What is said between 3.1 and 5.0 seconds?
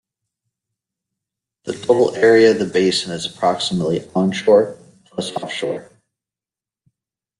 is approximately onshore